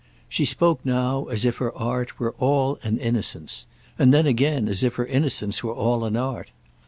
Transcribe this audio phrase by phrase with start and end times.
[0.27, 3.67] She spoke now as if her art were all an innocence,
[3.99, 6.49] and then again as if her innocence were all an art.